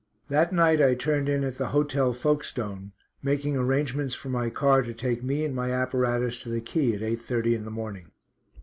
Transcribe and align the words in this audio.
That 0.29 0.51
night 0.51 0.81
I 0.81 0.95
turned 0.95 1.29
in 1.29 1.43
at 1.43 1.59
the 1.59 1.67
Hôtel 1.67 2.15
Folkestone, 2.15 2.91
making 3.21 3.55
arrangements 3.55 4.15
for 4.15 4.29
my 4.29 4.49
car 4.49 4.81
to 4.81 4.95
take 4.95 5.21
me 5.23 5.45
and 5.45 5.53
my 5.53 5.69
apparatus 5.71 6.41
to 6.41 6.49
the 6.49 6.59
quay 6.59 6.95
at 6.95 7.01
8.30 7.01 7.53
in 7.53 7.65
the 7.65 7.69
morning. 7.69 8.09